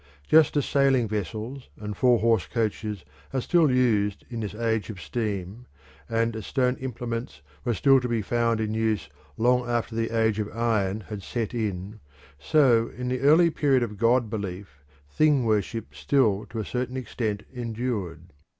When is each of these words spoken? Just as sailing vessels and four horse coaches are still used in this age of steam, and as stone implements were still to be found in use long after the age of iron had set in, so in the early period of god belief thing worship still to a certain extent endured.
Just 0.27 0.57
as 0.57 0.65
sailing 0.65 1.07
vessels 1.07 1.69
and 1.77 1.95
four 1.95 2.17
horse 2.17 2.47
coaches 2.47 3.05
are 3.33 3.39
still 3.41 3.69
used 3.71 4.25
in 4.31 4.39
this 4.39 4.55
age 4.55 4.89
of 4.89 4.99
steam, 4.99 5.67
and 6.09 6.35
as 6.35 6.47
stone 6.47 6.75
implements 6.77 7.43
were 7.63 7.75
still 7.75 7.99
to 7.99 8.07
be 8.07 8.23
found 8.23 8.59
in 8.59 8.73
use 8.73 9.09
long 9.37 9.69
after 9.69 9.93
the 9.93 10.09
age 10.09 10.39
of 10.39 10.49
iron 10.57 11.01
had 11.01 11.21
set 11.21 11.53
in, 11.53 11.99
so 12.39 12.87
in 12.97 13.09
the 13.09 13.19
early 13.19 13.51
period 13.51 13.83
of 13.83 13.99
god 13.99 14.27
belief 14.27 14.83
thing 15.07 15.43
worship 15.45 15.93
still 15.93 16.47
to 16.47 16.57
a 16.57 16.65
certain 16.65 16.97
extent 16.97 17.43
endured. 17.53 18.33